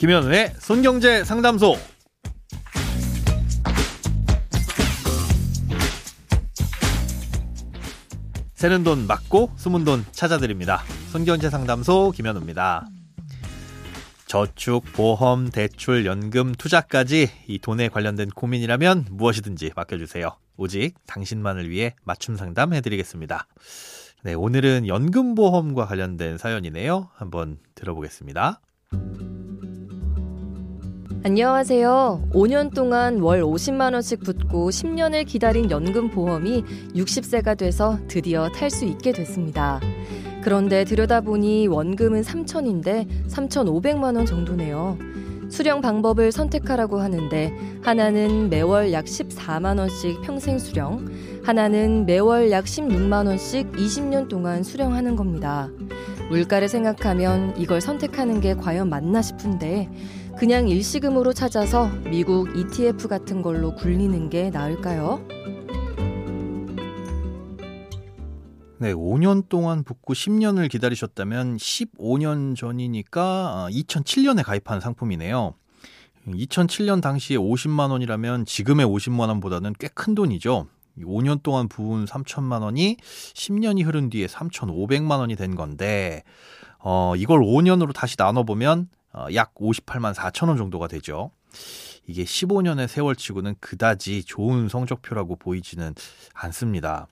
김현우의 0.00 0.54
손경제 0.58 1.24
상담소. 1.24 1.76
새는 8.54 8.82
돈 8.82 9.06
맞고 9.06 9.50
숨은 9.56 9.84
돈 9.84 10.06
찾아드립니다. 10.10 10.80
손경제 11.10 11.50
상담소 11.50 12.12
김현우입니다. 12.16 12.88
저축, 14.24 14.84
보험, 14.94 15.50
대출, 15.50 16.06
연금, 16.06 16.52
투자까지 16.52 17.28
이 17.46 17.58
돈에 17.58 17.90
관련된 17.90 18.30
고민이라면 18.30 19.08
무엇이든지 19.10 19.72
맡겨주세요. 19.76 20.34
오직 20.56 20.94
당신만을 21.08 21.68
위해 21.68 21.94
맞춤 22.04 22.36
상담 22.36 22.72
해드리겠습니다. 22.72 23.46
네, 24.22 24.32
오늘은 24.32 24.88
연금보험과 24.88 25.84
관련된 25.84 26.38
사연이네요. 26.38 27.10
한번 27.16 27.58
들어보겠습니다. 27.74 28.62
안녕하세요. 31.22 32.30
5년 32.32 32.74
동안 32.74 33.20
월 33.20 33.42
50만원씩 33.42 34.24
붙고 34.24 34.70
10년을 34.70 35.26
기다린 35.26 35.70
연금보험이 35.70 36.64
60세가 36.94 37.58
돼서 37.58 37.98
드디어 38.08 38.48
탈 38.48 38.70
수 38.70 38.86
있게 38.86 39.12
됐습니다. 39.12 39.80
그런데 40.42 40.84
들여다보니 40.84 41.68
원금은 41.68 42.22
3천인데 42.22 43.06
3,500만원 43.28 44.26
정도네요. 44.26 44.96
수령 45.50 45.82
방법을 45.82 46.32
선택하라고 46.32 47.00
하는데 47.00 47.52
하나는 47.82 48.48
매월 48.48 48.90
약 48.92 49.04
14만 49.04 49.78
원씩 49.78 50.22
평생 50.22 50.58
수령, 50.58 51.06
하나는 51.44 52.06
매월 52.06 52.50
약 52.50 52.64
16만 52.64 53.26
원씩 53.26 53.72
20년 53.72 54.30
동안 54.30 54.62
수령하는 54.62 55.16
겁니다. 55.16 55.68
물가를 56.30 56.68
생각하면 56.68 57.56
이걸 57.58 57.80
선택하는 57.80 58.40
게 58.40 58.54
과연 58.54 58.88
맞나 58.88 59.20
싶은데 59.20 59.90
그냥 60.38 60.68
일시금으로 60.68 61.32
찾아서 61.32 61.88
미국 62.08 62.56
ETF 62.56 63.08
같은 63.08 63.42
걸로 63.42 63.74
굴리는 63.74 64.30
게 64.30 64.48
나을까요? 64.50 65.26
네, 68.78 68.94
5년 68.94 69.48
동안 69.48 69.82
붙고 69.84 70.14
10년을 70.14 70.70
기다리셨다면 70.70 71.56
15년 71.58 72.56
전이니까 72.56 73.68
2007년에 73.72 74.38
아, 74.40 74.42
가입한 74.44 74.80
상품이네요. 74.80 75.54
2007년 76.28 77.02
당시에 77.02 77.36
50만 77.36 77.90
원이라면 77.90 78.46
지금의 78.46 78.86
50만 78.86 79.28
원보다는 79.28 79.74
꽤 79.78 79.88
큰 79.88 80.14
돈이죠. 80.14 80.68
5년 80.98 81.42
동안 81.42 81.68
부은 81.68 82.04
3천만 82.04 82.62
원이 82.62 82.96
10년이 83.34 83.84
흐른 83.84 84.10
뒤에 84.10 84.26
3,500만 84.26 85.18
원이 85.18 85.36
된 85.36 85.54
건데, 85.54 86.22
어, 86.78 87.14
이걸 87.16 87.40
5년으로 87.40 87.92
다시 87.94 88.16
나눠보면 88.18 88.88
어, 89.12 89.26
약 89.34 89.54
58만 89.54 90.14
4천 90.14 90.48
원 90.48 90.56
정도가 90.56 90.86
되죠. 90.88 91.30
이게 92.06 92.24
15년의 92.24 92.86
세월 92.86 93.14
치고는 93.16 93.54
그다지 93.60 94.24
좋은 94.24 94.68
성적표라고 94.68 95.36
보이지는 95.36 95.94
않습니다. 96.34 97.06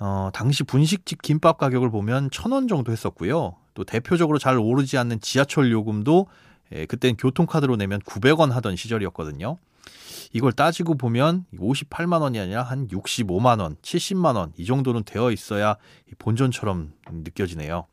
어, 0.00 0.30
당시 0.32 0.64
분식집 0.64 1.22
김밥 1.22 1.58
가격을 1.58 1.90
보면 1.90 2.30
천 2.32 2.52
원 2.52 2.66
정도 2.68 2.92
했었고요. 2.92 3.56
또 3.74 3.84
대표적으로 3.84 4.38
잘 4.38 4.58
오르지 4.58 4.98
않는 4.98 5.20
지하철 5.20 5.70
요금도 5.70 6.26
예, 6.74 6.86
그땐 6.86 7.16
교통카드로 7.16 7.76
내면 7.76 8.00
900원 8.00 8.50
하던 8.50 8.76
시절이었거든요. 8.76 9.58
이걸 10.32 10.52
따지고 10.52 10.96
보면 10.96 11.44
58만 11.58 12.20
원이 12.22 12.38
아니라 12.40 12.62
한 12.62 12.88
65만 12.88 13.60
원, 13.60 13.76
70만 13.82 14.36
원 14.36 14.52
이 14.56 14.64
정도는 14.64 15.04
되어 15.04 15.30
있어야 15.30 15.76
본전처럼 16.18 16.92
느껴지네요. 17.10 17.86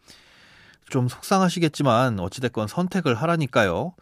좀 0.90 1.08
속상하시겠지만 1.08 2.20
어찌됐건 2.20 2.68
선택을 2.68 3.16
하라니까요. 3.16 3.94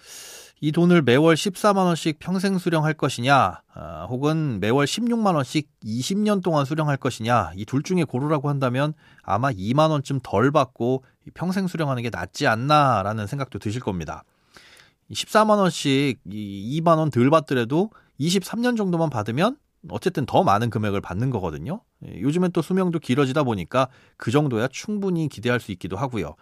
이 0.59 0.71
돈을 0.71 1.03
매월 1.03 1.35
14만 1.35 1.85
원씩 1.85 2.17
평생 2.17 2.57
수령할 2.57 2.95
것이냐, 2.95 3.61
아, 3.75 4.07
혹은 4.09 4.59
매월 4.59 4.85
16만 4.85 5.35
원씩 5.35 5.69
20년 5.83 6.41
동안 6.41 6.65
수령할 6.65 6.97
것이냐, 6.97 7.51
이 7.55 7.65
둘 7.65 7.83
중에 7.83 8.03
고르라고 8.05 8.49
한다면 8.49 8.93
아마 9.21 9.51
2만 9.51 9.91
원쯤 9.91 10.21
덜 10.23 10.51
받고 10.51 11.03
평생 11.35 11.67
수령하는 11.67 12.01
게 12.01 12.09
낫지 12.09 12.47
않나라는 12.47 13.27
생각도 13.27 13.59
드실 13.59 13.81
겁니다. 13.81 14.23
14만 15.11 15.57
원씩 15.59 16.19
2만 16.25 16.97
원 16.97 17.09
덜 17.09 17.29
받더라도 17.29 17.91
23년 18.19 18.75
정도만 18.77 19.09
받으면 19.09 19.57
어쨌든 19.89 20.25
더 20.25 20.43
많은 20.43 20.69
금액을 20.69 21.01
받는 21.01 21.29
거거든요. 21.29 21.81
예, 22.05 22.19
요즘엔 22.19 22.51
또 22.51 22.61
수명도 22.61 22.99
길어지다 22.99 23.43
보니까 23.43 23.87
그 24.17 24.31
정도야 24.31 24.67
충분히 24.67 25.29
기대할 25.29 25.59
수 25.59 25.71
있기도 25.71 25.95
하고요. 25.97 26.35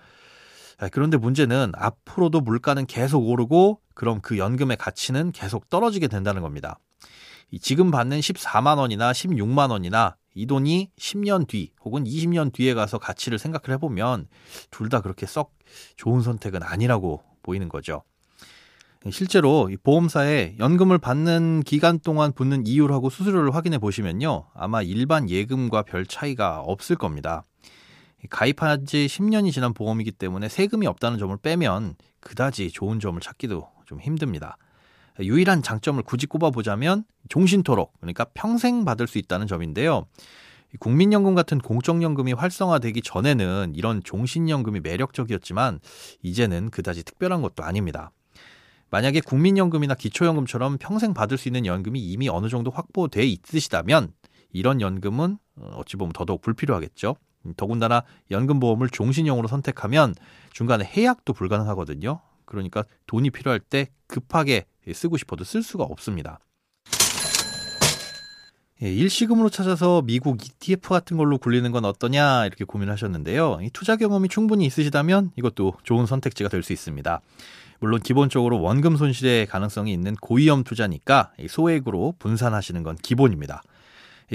그런데 0.92 1.18
문제는 1.18 1.72
앞으로도 1.76 2.42
물가는 2.42 2.86
계속 2.86 3.20
오르고 3.28 3.82
그럼 3.94 4.20
그 4.22 4.38
연금의 4.38 4.78
가치는 4.78 5.32
계속 5.32 5.70
떨어지게 5.70 6.08
된다는 6.08 6.42
겁니다. 6.42 6.80
지금 7.62 7.92
받는 7.92 8.20
14만 8.20 8.78
원이나 8.78 9.12
16만 9.12 9.70
원이나 9.70 10.18
이 10.34 10.46
돈이 10.48 10.92
10년 10.98 11.48
뒤 11.48 11.72
혹은 11.84 12.04
20년 12.04 12.52
뒤에 12.52 12.74
가서 12.74 12.98
가치를 12.98 13.38
생각을 13.40 13.76
해보면 13.76 14.28
둘 14.72 14.90
다 14.90 15.00
그렇게 15.02 15.26
썩 15.26 15.54
좋은 15.96 16.22
선택은 16.22 16.62
아니라고 16.64 17.22
보이는 17.44 17.70
거죠. 17.70 18.04
실제로 19.12 19.70
보험사에 19.84 20.56
연금을 20.58 20.98
받는 20.98 21.62
기간 21.64 22.00
동안 22.00 22.34
붙는 22.34 22.66
이율하고 22.66 23.10
수수료를 23.10 23.54
확인해 23.54 23.78
보시면요. 23.78 24.48
아마 24.56 24.82
일반 24.82 25.30
예금과 25.30 25.84
별 25.84 26.06
차이가 26.08 26.62
없을 26.62 26.96
겁니다. 26.96 27.46
가입한 28.30 28.86
지 28.86 29.06
10년이 29.06 29.52
지난 29.52 29.74
보험이기 29.74 30.12
때문에 30.12 30.50
세금이 30.50 30.88
없다는 30.88 31.20
점을 31.20 31.38
빼면 31.38 31.96
그다지 32.20 32.72
좋은 32.72 33.00
점을 33.00 33.20
찾기도 33.22 33.70
좀 33.86 34.02
힘듭니다. 34.02 34.58
유일한 35.20 35.62
장점을 35.62 36.02
굳이 36.04 36.26
꼽아보자면 36.26 37.06
종신토록, 37.30 37.94
그러니까 38.00 38.26
평생 38.34 38.86
받을 38.86 39.08
수 39.08 39.20
있다는 39.20 39.46
점인데요. 39.46 40.08
국민연금 40.80 41.36
같은 41.36 41.60
공적연금이 41.60 42.34
활성화되기 42.34 43.02
전에는 43.04 43.74
이런 43.76 44.04
종신연금이 44.04 44.80
매력적이었지만 44.82 45.80
이제는 46.24 46.72
그다지 46.72 47.04
특별한 47.04 47.44
것도 47.44 47.64
아닙니다. 47.64 48.12
만약에 48.96 49.20
국민연금이나 49.20 49.94
기초연금처럼 49.94 50.78
평생 50.78 51.14
받을 51.14 51.38
수 51.38 51.50
있는 51.50 51.66
연금이 51.66 52.00
이미 52.00 52.30
어느 52.30 52.48
정도 52.48 52.72
확보돼 52.72 53.26
있으시다면 53.26 54.14
이런 54.54 54.80
연금은 54.80 55.38
어찌 55.74 55.98
보면 55.98 56.14
더더욱 56.14 56.42
불필요하겠죠. 56.42 57.18
더군다나 57.58 58.06
연금보험을 58.32 58.88
종신형으로 58.88 59.50
선택하면 59.50 60.16
중간에 60.54 60.86
해약도 60.86 61.34
불가능하거든요. 61.34 62.22
그러니까 62.46 62.86
돈이 63.06 63.32
필요할 63.32 63.60
때 63.60 63.90
급하게 64.08 64.64
쓰고 64.94 65.18
싶어도 65.18 65.44
쓸 65.44 65.62
수가 65.62 65.84
없습니다. 65.84 66.40
예, 68.82 68.94
일시금으로 68.94 69.50
찾아서 69.50 70.04
미국 70.04 70.42
ETF 70.42 70.88
같은 70.90 71.18
걸로 71.18 71.38
굴리는 71.38 71.70
건 71.74 71.84
어떠냐 71.84 72.46
이렇게 72.46 72.64
고민하셨는데요. 72.64 73.60
투자 73.74 73.98
경험이 73.98 74.30
충분히 74.30 74.66
있으시다면 74.66 75.32
이것도 75.36 75.74
좋은 75.84 76.06
선택지가 76.06 76.50
될 76.50 76.64
수 76.64 76.72
있습니다. 76.72 77.22
물론 77.80 78.00
기본적으로 78.02 78.62
원금 78.62 78.98
손실의 78.98 79.46
가능성이 79.48 79.94
있는 79.94 80.16
고위험 80.16 80.64
투자니까 80.64 81.32
소액으로 81.48 82.16
분산하시는 82.20 82.84
건 82.84 82.96
기본입니다. 82.96 83.62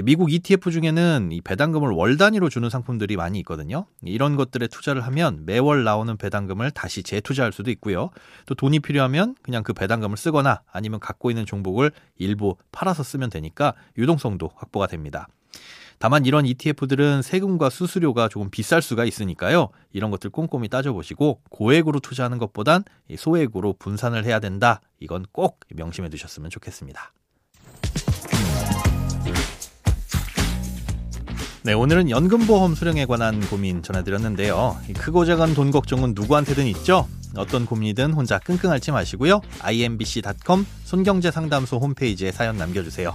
미국 0.04 0.32
ETF 0.32 0.70
중에는 0.70 1.30
이 1.32 1.40
배당금을 1.40 1.90
월 1.90 2.16
단위로 2.16 2.48
주는 2.48 2.70
상품들이 2.70 3.16
많이 3.16 3.40
있거든요. 3.40 3.86
이런 4.02 4.36
것들에 4.36 4.68
투자를 4.68 5.02
하면 5.02 5.42
매월 5.46 5.82
나오는 5.82 6.16
배당금을 6.16 6.70
다시 6.70 7.02
재투자할 7.02 7.52
수도 7.52 7.72
있고요. 7.72 8.10
또 8.46 8.54
돈이 8.54 8.78
필요하면 8.78 9.34
그냥 9.42 9.64
그 9.64 9.72
배당금을 9.72 10.16
쓰거나 10.16 10.62
아니면 10.70 11.00
갖고 11.00 11.30
있는 11.30 11.44
종목을 11.44 11.90
일부 12.16 12.56
팔아서 12.70 13.02
쓰면 13.02 13.30
되니까 13.30 13.74
유동성도 13.98 14.50
확보가 14.54 14.86
됩니다. 14.86 15.26
다만 16.00 16.24
이런 16.24 16.46
ETF들은 16.46 17.20
세금과 17.20 17.68
수수료가 17.68 18.30
조금 18.30 18.48
비쌀 18.50 18.80
수가 18.80 19.04
있으니까요. 19.04 19.68
이런 19.92 20.10
것들 20.10 20.30
꼼꼼히 20.30 20.70
따져보시고 20.70 21.42
고액으로 21.50 22.00
투자하는 22.00 22.38
것보단 22.38 22.84
소액으로 23.14 23.74
분산을 23.78 24.24
해야 24.24 24.40
된다. 24.40 24.80
이건 24.98 25.26
꼭 25.30 25.60
명심해 25.68 26.08
두셨으면 26.08 26.48
좋겠습니다. 26.48 27.12
네, 31.64 31.74
오늘은 31.74 32.08
연금보험 32.08 32.74
수령에 32.74 33.04
관한 33.04 33.38
고민 33.48 33.82
전해드렸는데요. 33.82 34.78
크고 34.96 35.26
작은 35.26 35.52
돈 35.52 35.70
걱정은 35.70 36.14
누구한테든 36.14 36.66
있죠? 36.68 37.06
어떤 37.36 37.66
고민이든 37.66 38.14
혼자 38.14 38.38
끙끙 38.38 38.70
앓지 38.70 38.90
마시고요. 38.92 39.42
imbc.com 39.60 40.64
손경제상담소 40.84 41.76
홈페이지에 41.76 42.32
사연 42.32 42.56
남겨주세요. 42.56 43.14